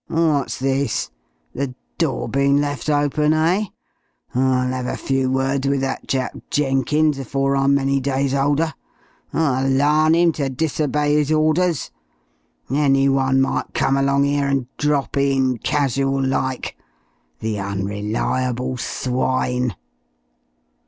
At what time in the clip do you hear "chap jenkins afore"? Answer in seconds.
6.07-7.55